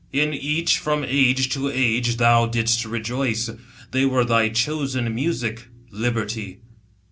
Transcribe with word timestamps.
In 0.11 0.33
each 0.33 0.79
from 0.79 1.03
age 1.07 1.49
to 1.49 1.69
age 1.69 2.17
thou 2.17 2.47
didst 2.47 2.85
rejoice; 2.85 3.51
They 3.91 4.03
wefe 4.03 4.27
thy 4.27 4.49
chosen 4.49 5.13
music, 5.13 5.67
Liberty." 5.91 6.57